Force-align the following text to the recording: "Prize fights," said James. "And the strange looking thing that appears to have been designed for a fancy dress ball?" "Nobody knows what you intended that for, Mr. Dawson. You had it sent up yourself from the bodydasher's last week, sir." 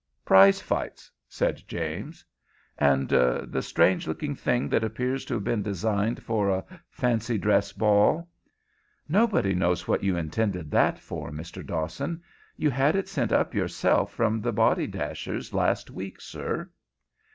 "Prize 0.25 0.59
fights," 0.59 1.11
said 1.29 1.61
James. 1.67 2.25
"And 2.75 3.07
the 3.07 3.61
strange 3.61 4.07
looking 4.07 4.33
thing 4.33 4.67
that 4.69 4.83
appears 4.83 5.25
to 5.25 5.35
have 5.35 5.43
been 5.43 5.61
designed 5.61 6.23
for 6.23 6.49
a 6.49 6.65
fancy 6.89 7.37
dress 7.37 7.71
ball?" 7.71 8.27
"Nobody 9.07 9.53
knows 9.53 9.87
what 9.87 10.03
you 10.03 10.17
intended 10.17 10.71
that 10.71 10.97
for, 10.97 11.29
Mr. 11.29 11.63
Dawson. 11.63 12.23
You 12.57 12.71
had 12.71 12.95
it 12.95 13.09
sent 13.09 13.31
up 13.31 13.53
yourself 13.53 14.11
from 14.11 14.41
the 14.41 14.51
bodydasher's 14.51 15.53
last 15.53 15.91
week, 15.91 16.19
sir." 16.19 16.71